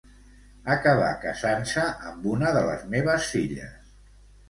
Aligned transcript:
Acabà 0.75 1.09
casant-se 1.27 1.85
amb 2.13 2.27
una 2.35 2.57
de 2.59 2.67
les 2.73 2.91
meves 2.97 3.33
filles. 3.37 3.97